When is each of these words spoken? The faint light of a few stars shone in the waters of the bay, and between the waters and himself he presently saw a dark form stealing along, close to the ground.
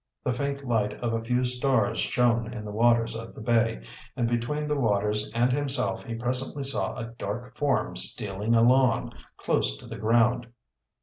The 0.23 0.33
faint 0.33 0.65
light 0.67 0.93
of 0.95 1.13
a 1.13 1.23
few 1.23 1.45
stars 1.45 1.99
shone 1.99 2.51
in 2.51 2.65
the 2.65 2.71
waters 2.71 3.15
of 3.15 3.35
the 3.35 3.39
bay, 3.39 3.83
and 4.15 4.27
between 4.27 4.67
the 4.67 4.75
waters 4.75 5.29
and 5.31 5.51
himself 5.53 6.01
he 6.05 6.15
presently 6.15 6.63
saw 6.63 6.95
a 6.97 7.13
dark 7.19 7.53
form 7.53 7.95
stealing 7.95 8.55
along, 8.55 9.13
close 9.37 9.77
to 9.77 9.85
the 9.85 9.99
ground. 9.99 10.47